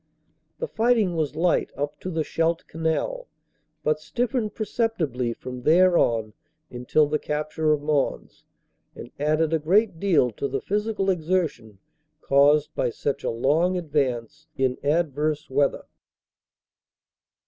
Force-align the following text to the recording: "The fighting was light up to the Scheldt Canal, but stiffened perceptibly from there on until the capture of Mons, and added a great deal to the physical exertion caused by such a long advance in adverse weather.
"The 0.57 0.67
fighting 0.67 1.15
was 1.15 1.35
light 1.35 1.71
up 1.77 1.99
to 1.99 2.09
the 2.09 2.23
Scheldt 2.23 2.65
Canal, 2.65 3.27
but 3.83 3.99
stiffened 3.99 4.55
perceptibly 4.55 5.31
from 5.31 5.61
there 5.61 5.95
on 5.95 6.33
until 6.71 7.05
the 7.05 7.19
capture 7.19 7.71
of 7.71 7.83
Mons, 7.83 8.43
and 8.95 9.11
added 9.19 9.53
a 9.53 9.59
great 9.59 9.99
deal 9.99 10.31
to 10.31 10.47
the 10.47 10.59
physical 10.59 11.11
exertion 11.11 11.77
caused 12.19 12.73
by 12.73 12.89
such 12.89 13.23
a 13.23 13.29
long 13.29 13.77
advance 13.77 14.47
in 14.57 14.79
adverse 14.83 15.51
weather. 15.51 15.85